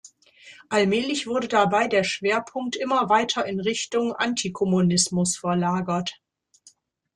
Allmählich 0.69 1.27
wurde 1.27 1.47
dabei 1.47 1.87
der 1.87 2.03
Schwerpunkt 2.03 2.75
immer 2.75 3.09
weiter 3.09 3.45
in 3.45 3.59
Richtung 3.59 4.13
Antikommunismus 4.15 5.37
verlagert. 5.37 6.19